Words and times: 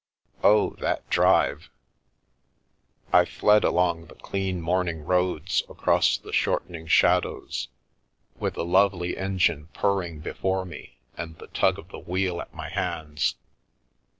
Oh, 0.41 0.71
that 0.79 1.07
drive! 1.11 1.69
I 3.13 3.23
fled 3.23 3.63
along 3.63 4.07
the 4.07 4.15
clean 4.15 4.59
morning 4.59 5.03
roads 5.05 5.61
across 5.69 6.17
the 6.17 6.33
shortening 6.33 6.87
shadows, 6.87 7.67
with 8.39 8.55
the 8.55 8.65
lovely 8.65 9.15
engine 9.15 9.67
purring 9.73 10.19
before 10.19 10.65
me 10.65 10.97
and 11.15 11.37
the 11.37 11.45
tug 11.49 11.77
of 11.77 11.89
the 11.89 11.99
wheel 11.99 12.41
at 12.41 12.51
my 12.51 12.69
hands. 12.69 13.35